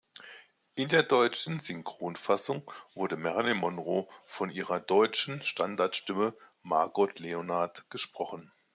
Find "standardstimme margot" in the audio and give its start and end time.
5.43-7.19